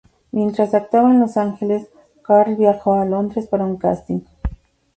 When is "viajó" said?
2.55-2.95